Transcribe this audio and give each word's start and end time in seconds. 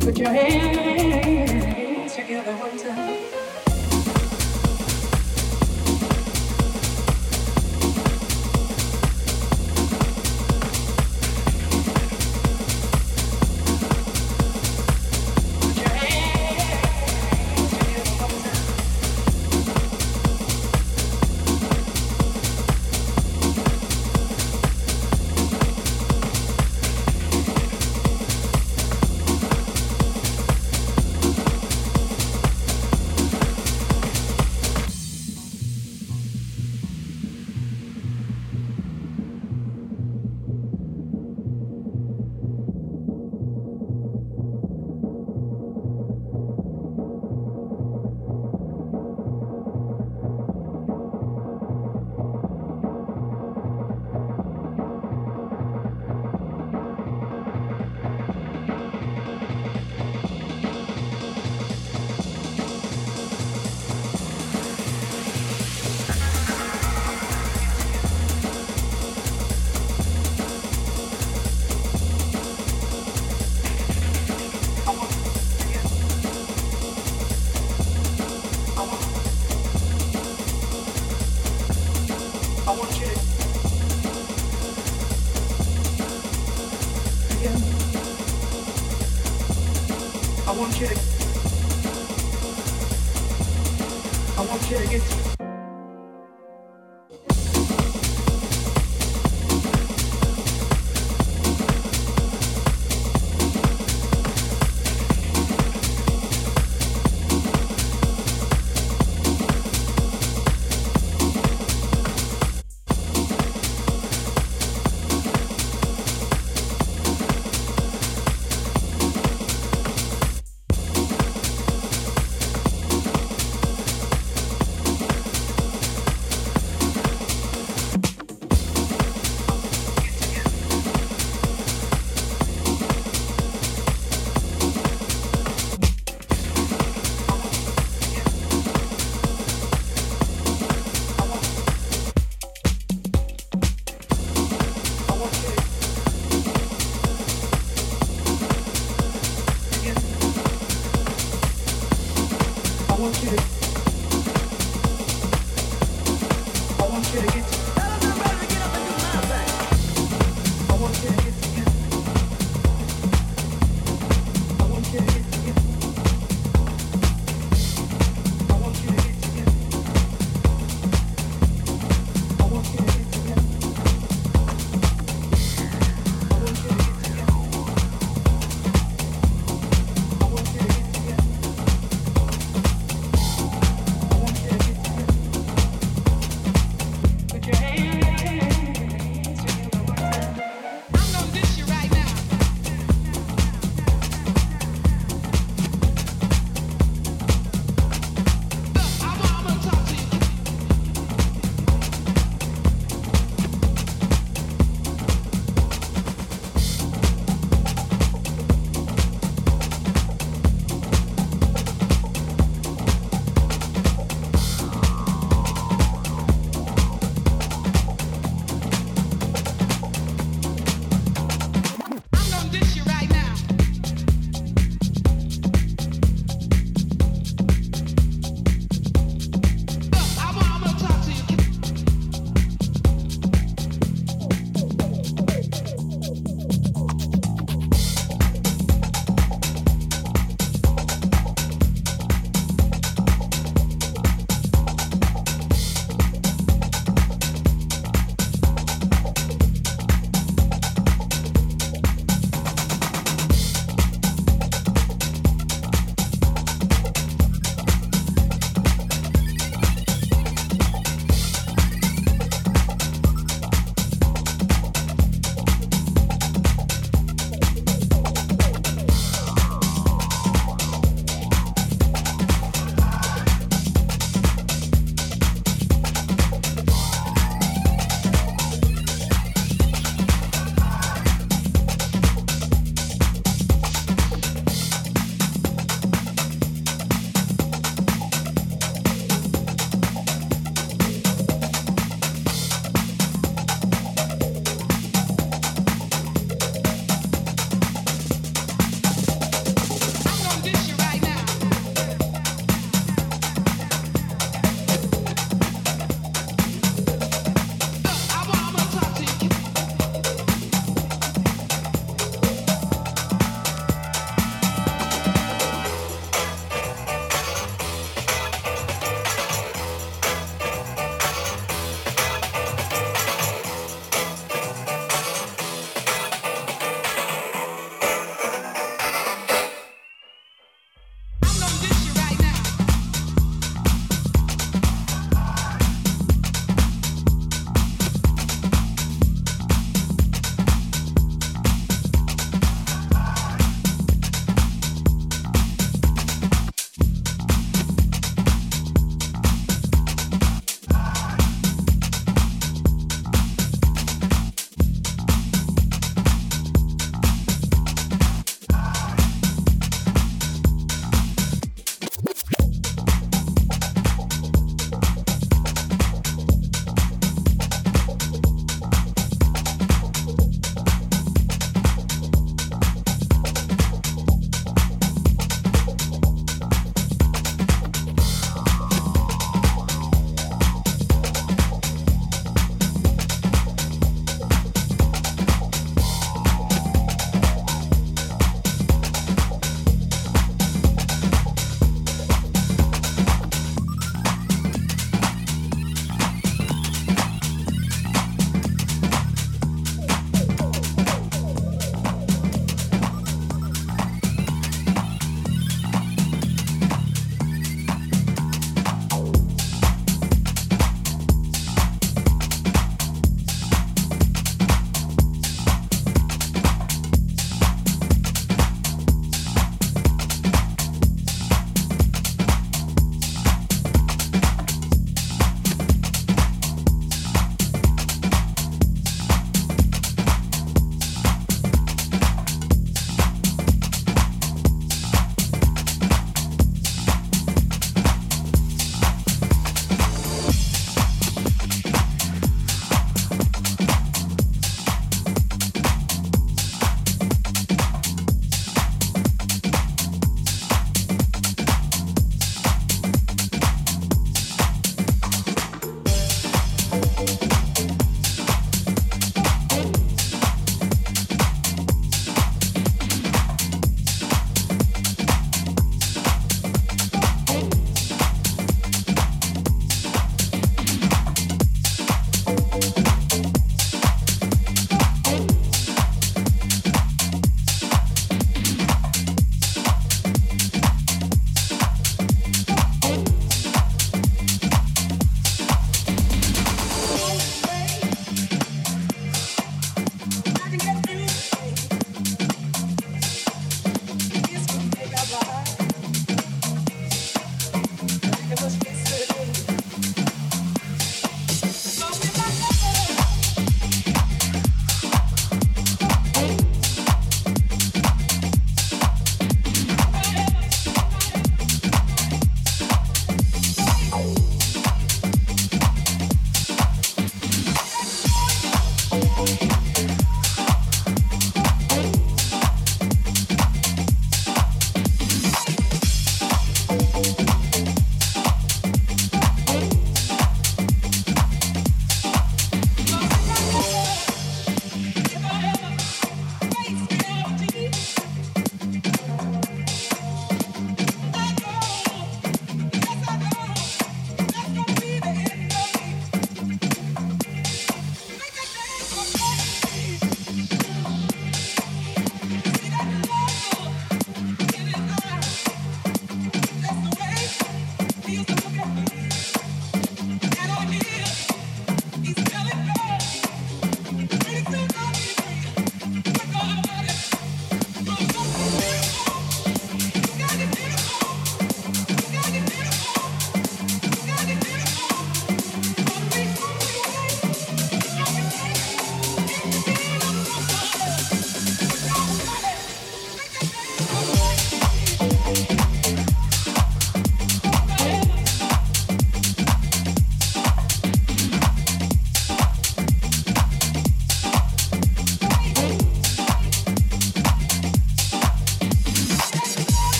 Put 0.00 0.16
your 0.18 0.30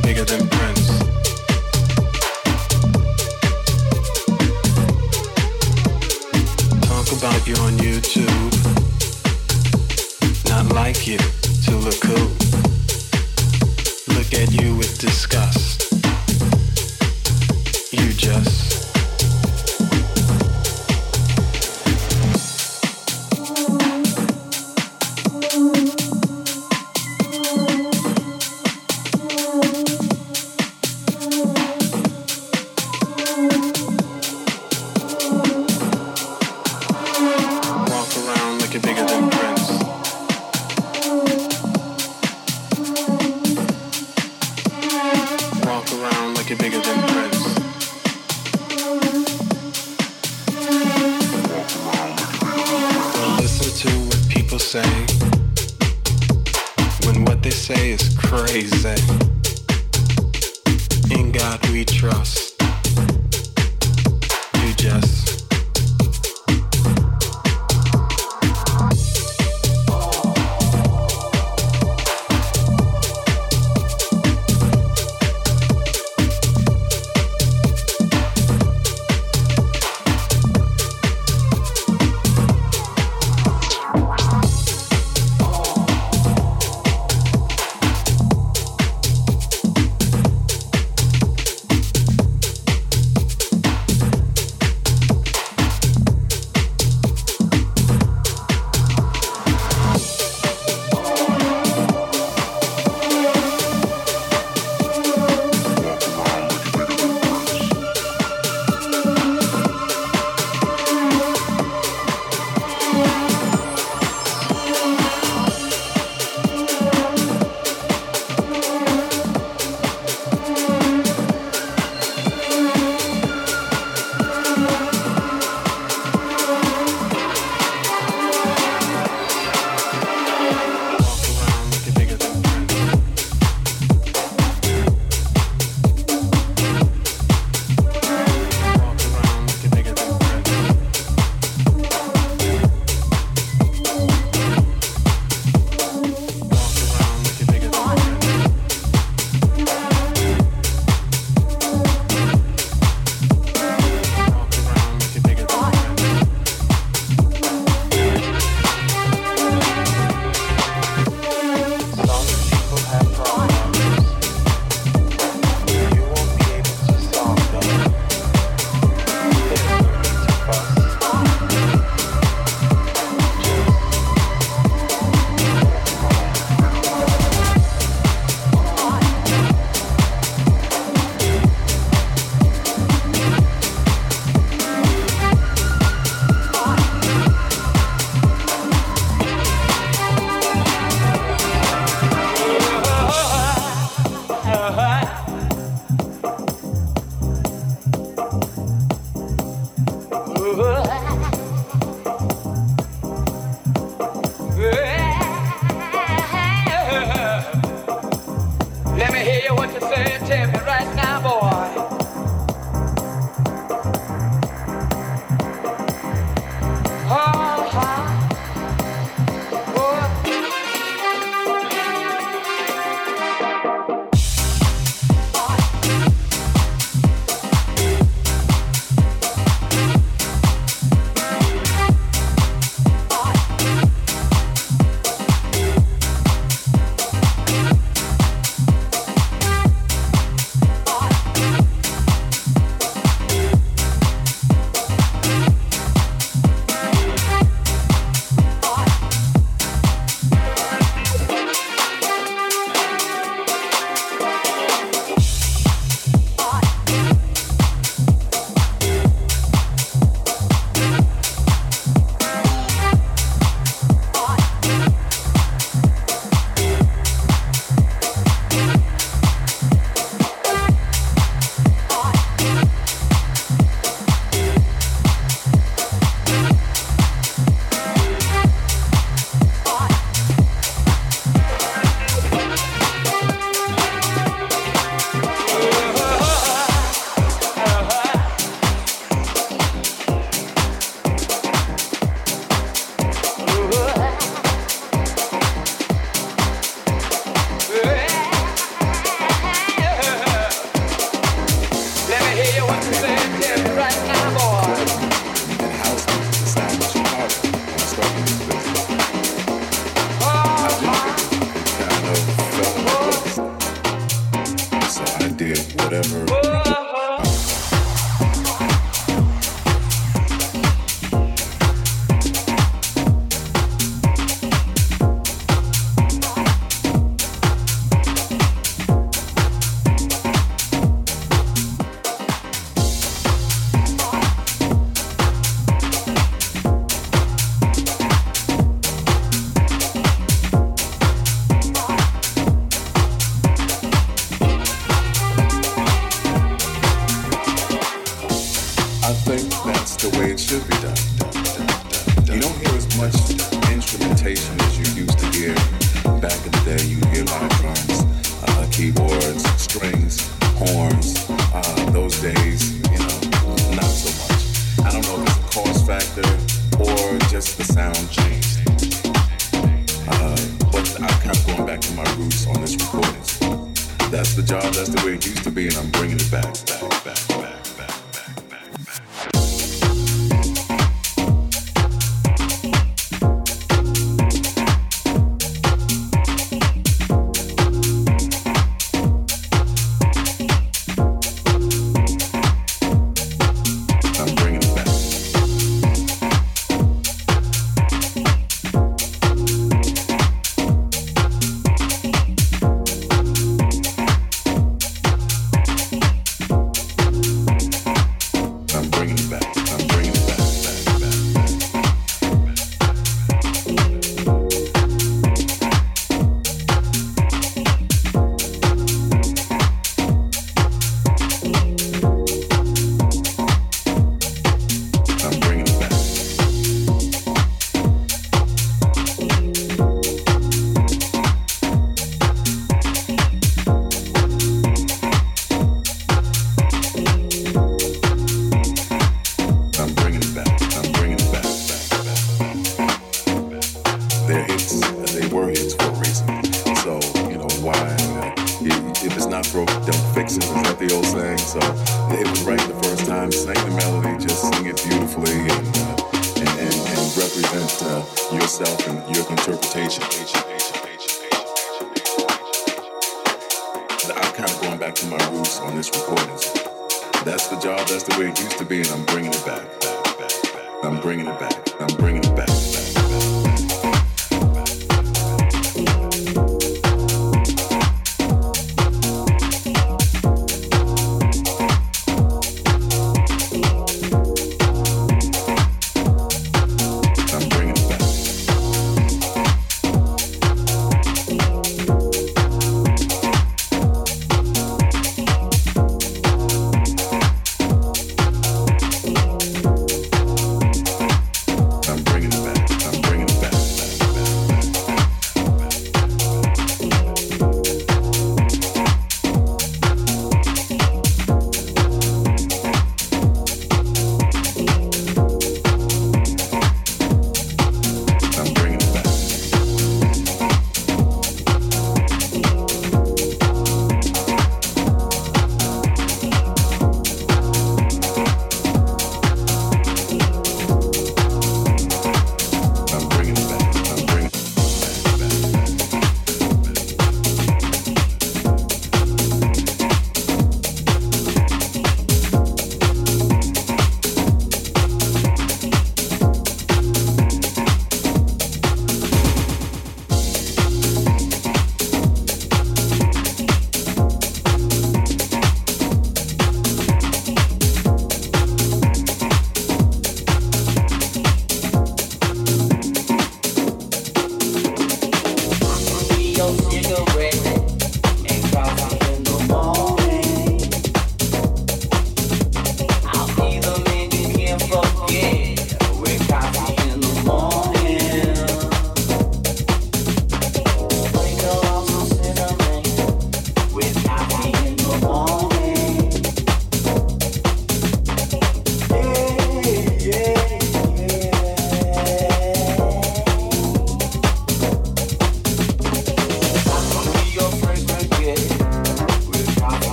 bigger 0.00 0.24
than 0.24 0.48
Prince. 0.48 0.88
Talk 6.80 7.12
about 7.12 7.46
you 7.46 7.54
on 7.56 7.74
YouTube. 7.78 8.54
Not 10.48 10.72
like 10.74 11.06
you 11.06 11.18
to 11.18 11.76
look 11.76 12.00
cool. 12.00 12.33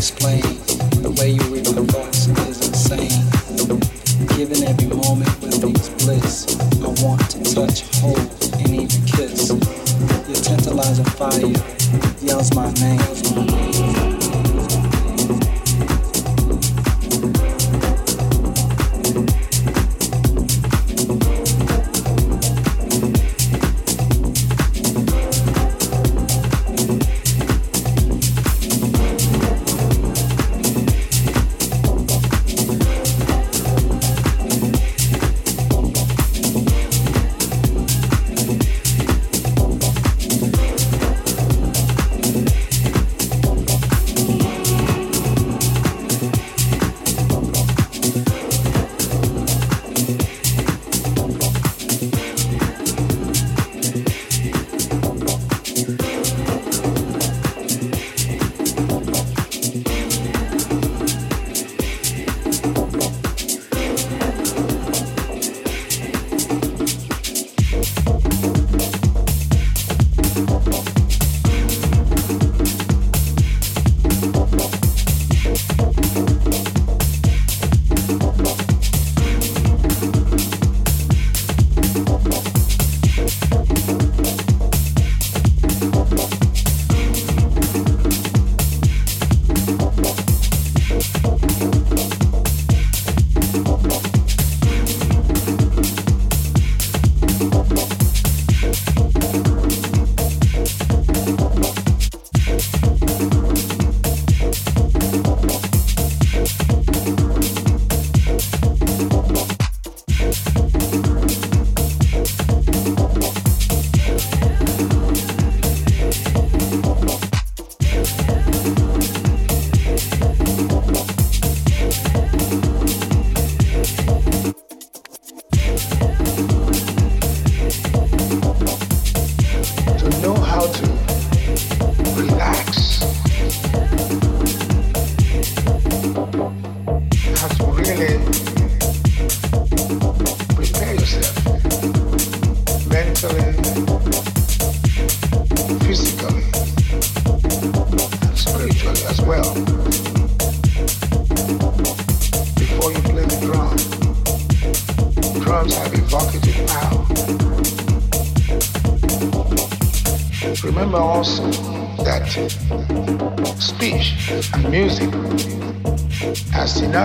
explain. 0.00 0.59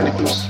Planet 0.05 0.44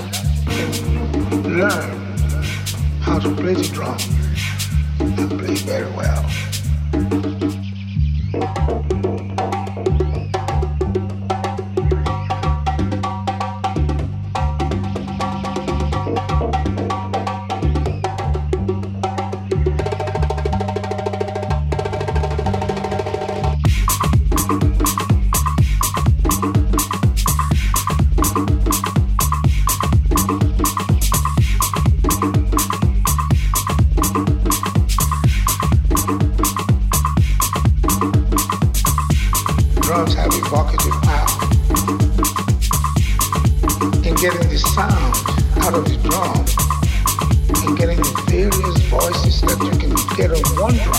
control. 50.67 50.95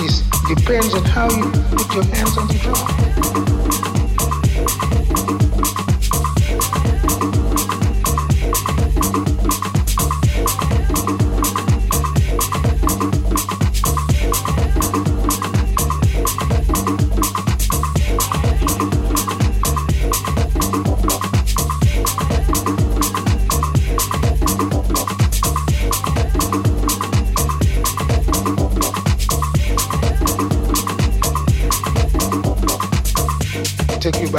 It 0.00 0.56
depends 0.56 0.94
on 0.94 1.04
how 1.04 1.30
you 1.30 1.50
put 1.70 1.94
your 1.94 2.04
hands 2.04 2.36
on 2.36 2.46
the 2.48 2.54
drum. 2.54 3.89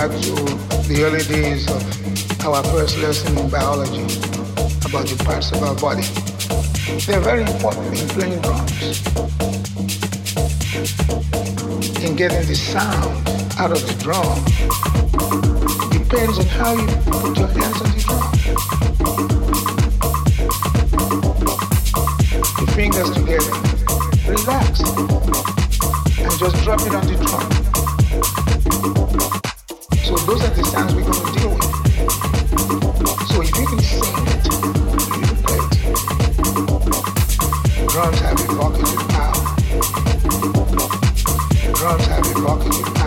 Back 0.07 0.19
to 0.19 0.33
the 0.89 1.03
early 1.03 1.23
days 1.25 1.69
of 1.69 2.47
our 2.47 2.63
first 2.73 2.97
lesson 2.97 3.37
in 3.37 3.47
biology 3.51 4.01
about 4.81 5.05
the 5.05 5.23
parts 5.23 5.51
of 5.51 5.61
our 5.61 5.75
body. 5.75 6.01
They're 7.05 7.19
very 7.19 7.43
important 7.43 8.01
in 8.01 8.07
playing 8.09 8.41
drums, 8.41 8.97
in 12.03 12.15
getting 12.15 12.47
the 12.47 12.55
sound 12.55 13.29
out 13.59 13.71
of 13.71 13.85
the 13.85 13.93
drum. 14.01 14.43
Depends 15.91 16.39
on 16.39 16.47
how 16.47 16.73
you 16.73 16.87
put 17.05 17.37
your 17.37 17.49
hands 17.49 17.81
on 17.85 17.91
the 17.93 18.01
drum. 18.01 18.31
The 22.57 22.65
fingers 22.73 23.11
together. 23.11 23.53
Relax. 24.27 24.81
And 26.17 26.31
just 26.39 26.55
drop 26.63 26.81
it 26.81 26.95
on 26.95 27.05
the 27.05 27.17
drum. 27.23 27.80
Drums 30.71 30.93
have 38.19 38.39
evocative 38.39 39.03
power. 39.09 39.33
Drums 41.73 42.05
have 42.05 42.25
evocative 42.25 42.93
power. 42.95 43.00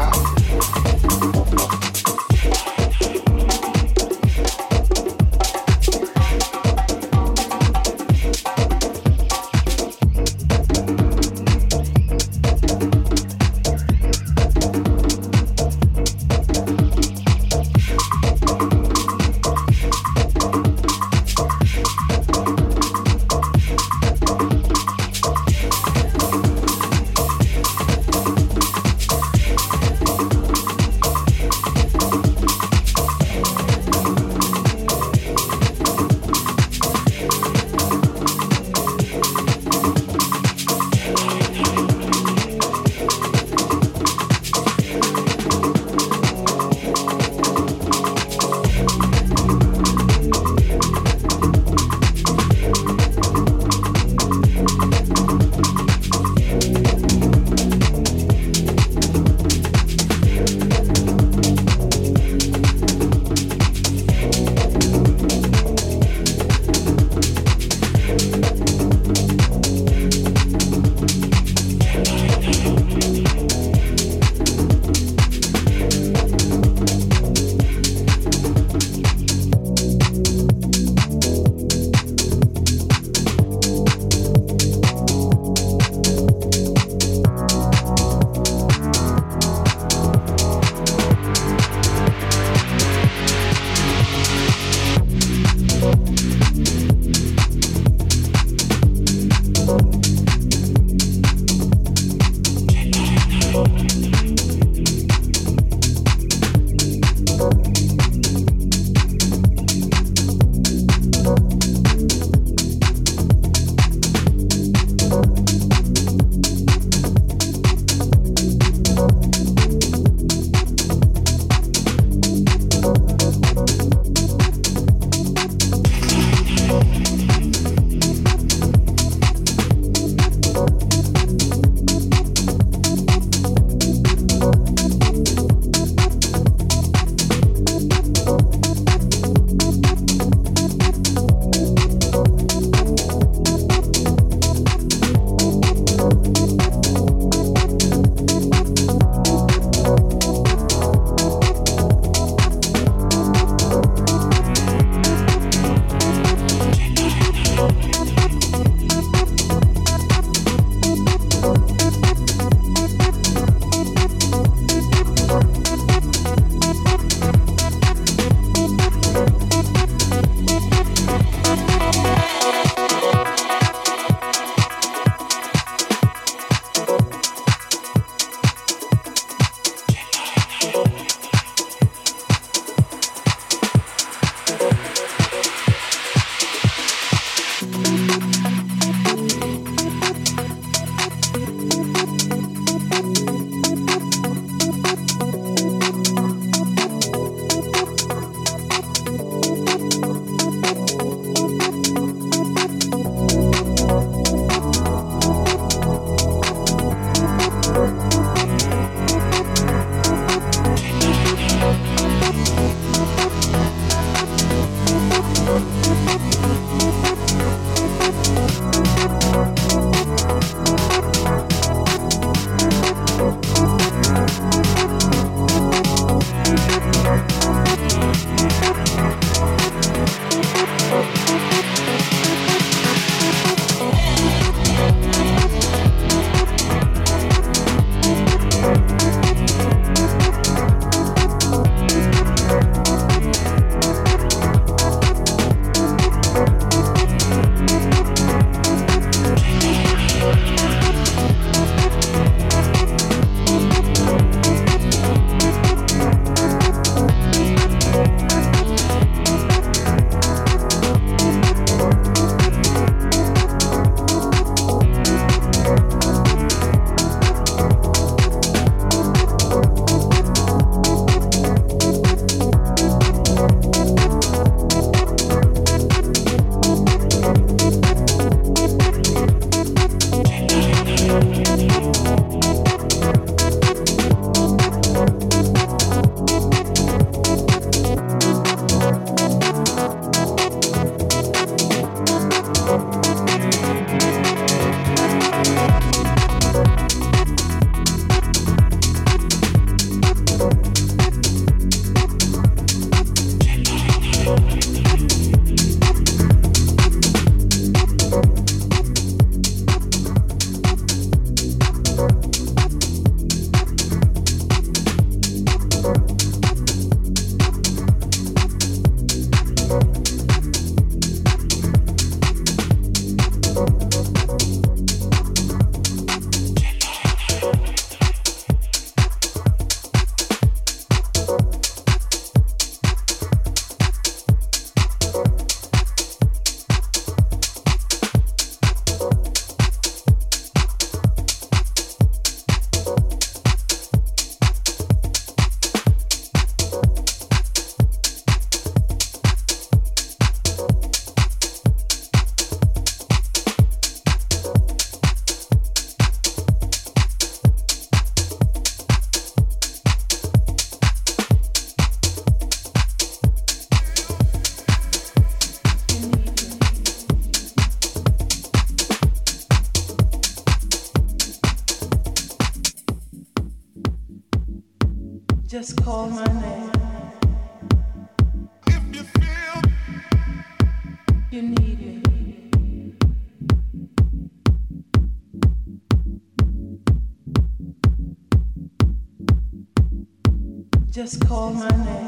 Just 391.05 391.21
call 391.29 391.53
my 391.53 391.69
name. 391.69 392.04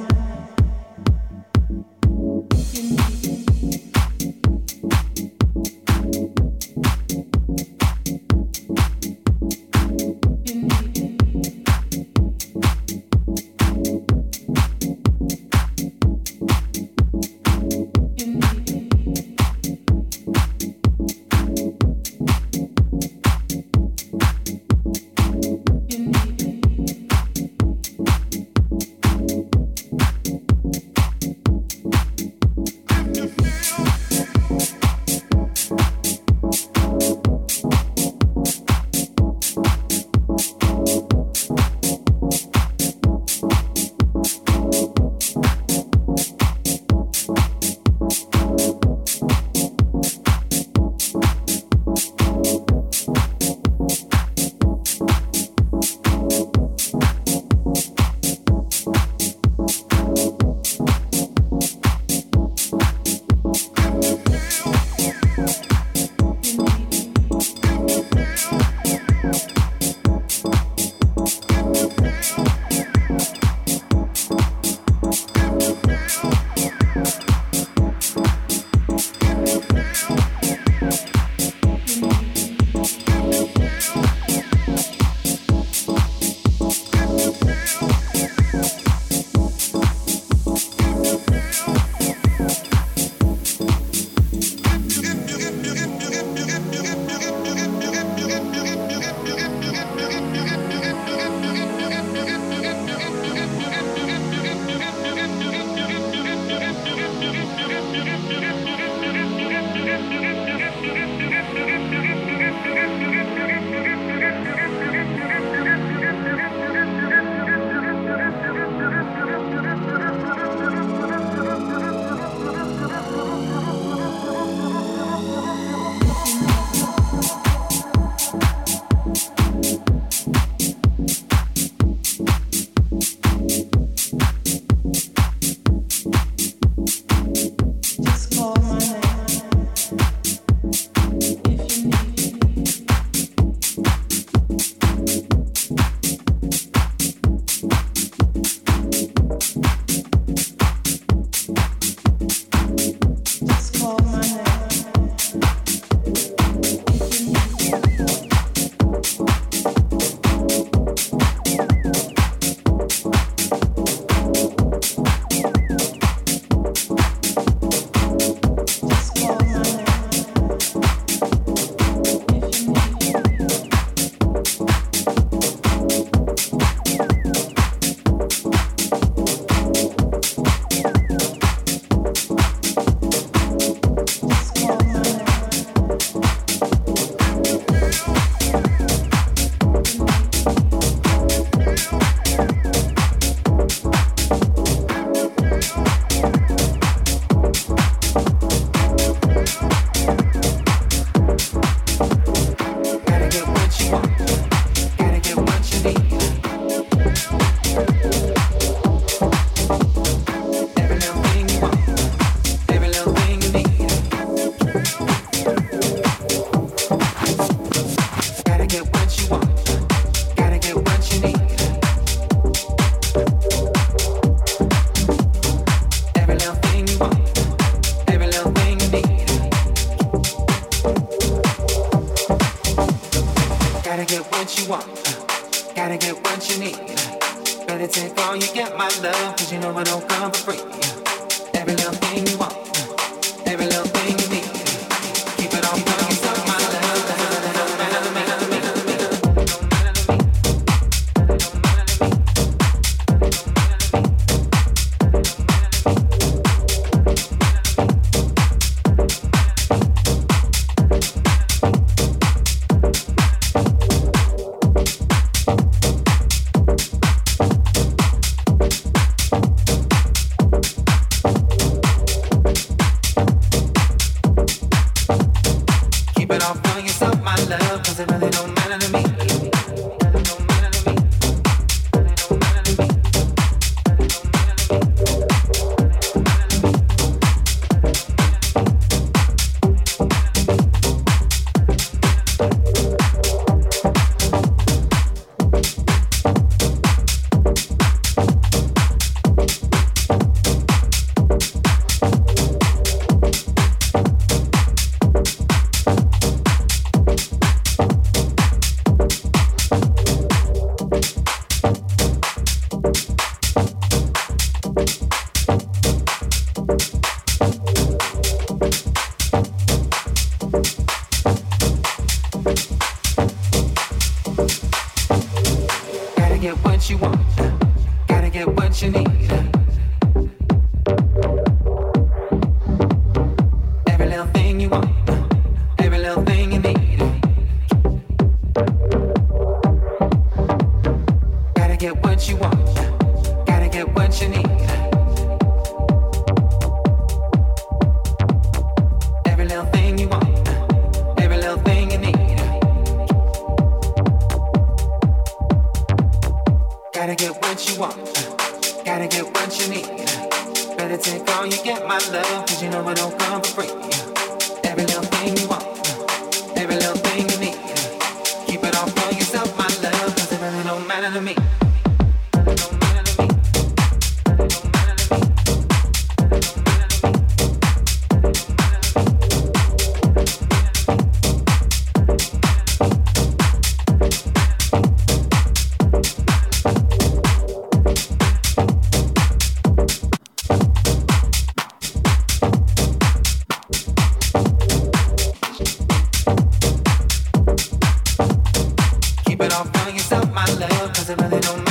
Really 401.28 401.40
don't 401.40 401.65